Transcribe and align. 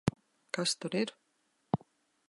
Kas 0.57 0.73
tur 0.79 0.91
ir? 1.03 1.15